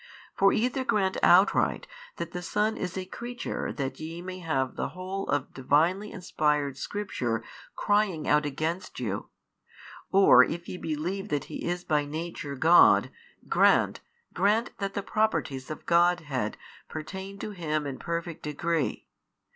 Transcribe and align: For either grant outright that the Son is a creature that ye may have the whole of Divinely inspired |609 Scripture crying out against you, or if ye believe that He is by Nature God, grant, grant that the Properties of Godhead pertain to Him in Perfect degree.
For 0.35 0.51
either 0.51 0.83
grant 0.83 1.17
outright 1.21 1.85
that 2.15 2.31
the 2.31 2.41
Son 2.41 2.75
is 2.75 2.97
a 2.97 3.05
creature 3.05 3.71
that 3.71 3.99
ye 3.99 4.19
may 4.19 4.39
have 4.39 4.75
the 4.75 4.87
whole 4.97 5.27
of 5.27 5.53
Divinely 5.53 6.11
inspired 6.11 6.73
|609 6.73 6.77
Scripture 6.77 7.43
crying 7.75 8.27
out 8.27 8.43
against 8.43 8.99
you, 8.99 9.29
or 10.11 10.43
if 10.43 10.67
ye 10.67 10.77
believe 10.77 11.29
that 11.29 11.43
He 11.43 11.65
is 11.67 11.83
by 11.83 12.05
Nature 12.05 12.55
God, 12.55 13.11
grant, 13.47 13.99
grant 14.33 14.71
that 14.79 14.95
the 14.95 15.03
Properties 15.03 15.69
of 15.69 15.85
Godhead 15.85 16.57
pertain 16.89 17.37
to 17.37 17.51
Him 17.51 17.85
in 17.85 17.99
Perfect 17.99 18.41
degree. 18.41 19.07